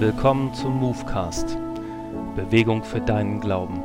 [0.00, 1.58] Willkommen zum Movecast.
[2.34, 3.82] Bewegung für deinen Glauben.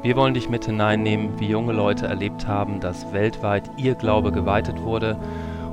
[0.00, 4.80] Wir wollen dich mit hineinnehmen, wie junge Leute erlebt haben, dass weltweit ihr Glaube geweitet
[4.80, 5.18] wurde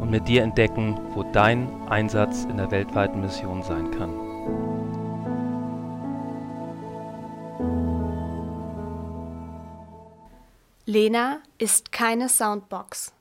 [0.02, 4.16] und mit dir entdecken, wo dein Einsatz in der weltweiten Mission sein kann.
[10.86, 13.14] Lena ist keine Soundbox.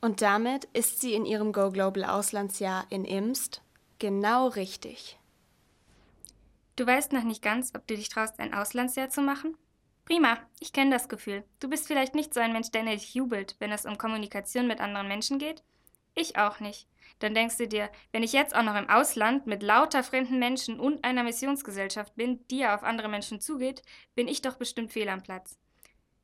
[0.00, 3.62] Und damit ist sie in ihrem Go Global Auslandsjahr in Imst
[3.98, 5.18] genau richtig.
[6.76, 9.56] Du weißt noch nicht ganz, ob du dich traust, ein Auslandsjahr zu machen?
[10.04, 11.44] Prima, ich kenne das Gefühl.
[11.60, 14.80] Du bist vielleicht nicht so ein Mensch, der nicht jubelt, wenn es um Kommunikation mit
[14.80, 15.62] anderen Menschen geht?
[16.14, 16.88] Ich auch nicht.
[17.20, 20.80] Dann denkst du dir, wenn ich jetzt auch noch im Ausland mit lauter fremden Menschen
[20.80, 23.82] und einer Missionsgesellschaft bin, die ja auf andere Menschen zugeht,
[24.14, 25.58] bin ich doch bestimmt fehl am Platz.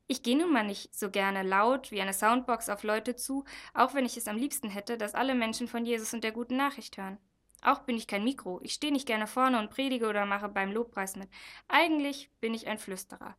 [0.07, 3.93] Ich gehe nun mal nicht so gerne laut wie eine Soundbox auf Leute zu, auch
[3.93, 6.97] wenn ich es am liebsten hätte, dass alle Menschen von Jesus und der guten Nachricht
[6.97, 7.17] hören.
[7.61, 8.59] Auch bin ich kein Mikro.
[8.63, 11.29] Ich stehe nicht gerne vorne und predige oder mache beim Lobpreis mit.
[11.67, 13.35] Eigentlich bin ich ein Flüsterer.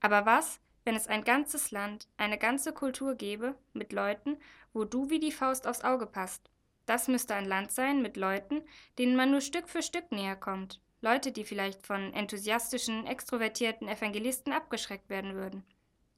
[0.00, 4.38] Aber was, wenn es ein ganzes Land, eine ganze Kultur gäbe, mit Leuten,
[4.72, 6.50] wo du wie die Faust aufs Auge passt?
[6.86, 8.62] Das müsste ein Land sein mit Leuten,
[8.98, 10.80] denen man nur Stück für Stück näher kommt.
[11.02, 15.64] Leute, die vielleicht von enthusiastischen, extrovertierten Evangelisten abgeschreckt werden würden.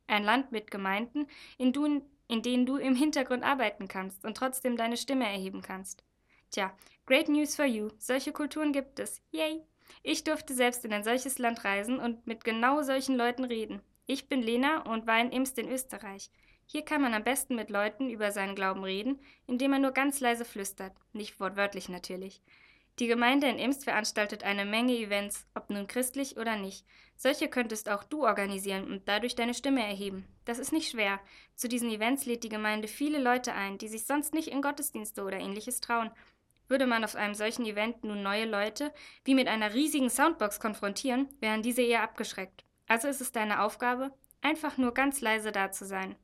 [0.07, 4.77] Ein Land mit Gemeinden, in, du, in denen du im Hintergrund arbeiten kannst und trotzdem
[4.77, 6.05] deine Stimme erheben kannst.
[6.53, 6.71] Tja,
[7.07, 7.89] great news for you.
[7.97, 9.23] Solche Kulturen gibt es.
[9.31, 9.63] Yay!
[10.03, 13.81] Ich durfte selbst in ein solches Land reisen und mit genau solchen Leuten reden.
[14.05, 16.31] Ich bin Lena und war in Imst in Österreich.
[16.67, 20.21] Hier kann man am besten mit Leuten über seinen Glauben reden, indem man nur ganz
[20.21, 22.43] leise flüstert, nicht wortwörtlich natürlich.
[22.99, 26.85] Die Gemeinde in Imst veranstaltet eine Menge Events, ob nun christlich oder nicht.
[27.17, 30.27] Solche könntest auch du organisieren und dadurch deine Stimme erheben.
[30.45, 31.19] Das ist nicht schwer.
[31.55, 35.25] Zu diesen Events lädt die Gemeinde viele Leute ein, die sich sonst nicht in Gottesdienste
[35.25, 36.11] oder ähnliches trauen
[36.69, 38.93] würde man auf einem solchen Event nun neue Leute
[39.25, 42.65] wie mit einer riesigen Soundbox konfrontieren, wären diese eher abgeschreckt.
[42.89, 46.17] Also ist es deine Aufgabe, einfach nur ganz leise da zu sein.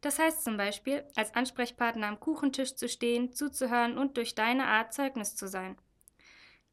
[0.00, 4.92] Das heißt zum Beispiel, als Ansprechpartner am Kuchentisch zu stehen, zuzuhören und durch deine Art
[4.92, 5.78] Zeugnis zu sein.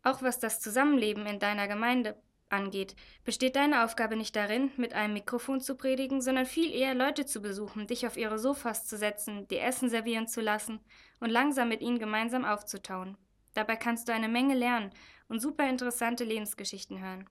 [0.03, 5.13] Auch was das Zusammenleben in deiner Gemeinde angeht, besteht deine Aufgabe nicht darin, mit einem
[5.13, 9.47] Mikrofon zu predigen, sondern viel eher Leute zu besuchen, dich auf ihre Sofas zu setzen,
[9.47, 10.79] dir Essen servieren zu lassen
[11.19, 13.17] und langsam mit ihnen gemeinsam aufzutauen.
[13.53, 14.91] Dabei kannst du eine Menge lernen
[15.28, 17.29] und super interessante Lebensgeschichten hören.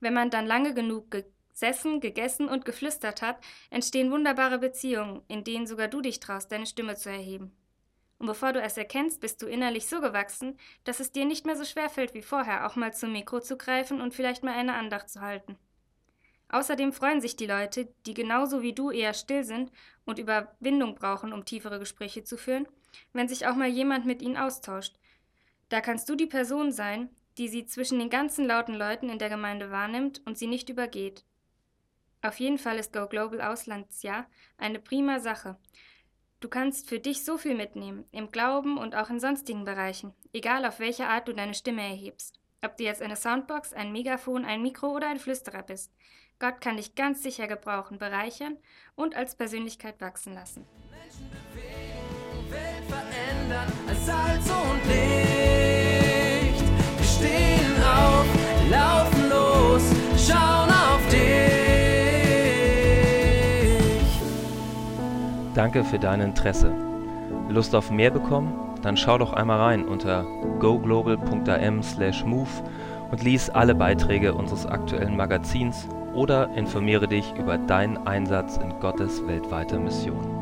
[0.00, 5.66] Wenn man dann lange genug gesessen, gegessen und geflüstert hat, entstehen wunderbare Beziehungen, in denen
[5.66, 7.56] sogar du dich traust, deine Stimme zu erheben.
[8.18, 11.56] Und bevor du es erkennst, bist du innerlich so gewachsen, dass es dir nicht mehr
[11.56, 14.74] so schwer fällt wie vorher, auch mal zum Mikro zu greifen und vielleicht mal eine
[14.74, 15.56] Andacht zu halten.
[16.48, 19.70] Außerdem freuen sich die Leute, die genauso wie du eher still sind
[20.04, 22.66] und Überwindung brauchen, um tiefere Gespräche zu führen,
[23.12, 24.96] wenn sich auch mal jemand mit ihnen austauscht.
[25.68, 29.28] Da kannst du die Person sein, die sie zwischen den ganzen lauten Leuten in der
[29.28, 31.24] Gemeinde wahrnimmt und sie nicht übergeht.
[32.22, 35.56] Auf jeden Fall ist Go Global Auslandsjahr eine prima Sache.
[36.40, 40.64] Du kannst für dich so viel mitnehmen, im Glauben und auch in sonstigen Bereichen, egal
[40.64, 42.38] auf welche Art du deine Stimme erhebst.
[42.64, 45.92] Ob du jetzt eine Soundbox, ein Megafon, ein Mikro oder ein Flüsterer bist.
[46.38, 48.56] Gott kann dich ganz sicher gebrauchen, bereichern
[48.94, 50.64] und als Persönlichkeit wachsen lassen.
[50.92, 54.47] Menschen bewegen, Welt verändern, als Salz
[65.58, 66.72] Danke für dein Interesse.
[67.48, 68.54] Lust auf mehr bekommen?
[68.82, 70.24] Dann schau doch einmal rein unter
[70.60, 72.48] goglobal.am/move
[73.10, 79.26] und lies alle Beiträge unseres aktuellen Magazins oder informiere dich über deinen Einsatz in Gottes
[79.26, 80.37] weltweiter Mission.